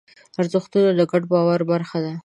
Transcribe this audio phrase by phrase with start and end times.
[0.41, 2.13] ارزښتونه د ګډ باور برخه ده.